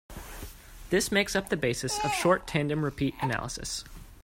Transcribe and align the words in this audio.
This 0.89 1.11
makes 1.11 1.35
up 1.35 1.49
the 1.49 1.55
basis 1.55 2.03
of 2.03 2.11
short 2.11 2.47
tandem 2.47 2.83
repeat 2.83 3.13
analysis. 3.21 3.83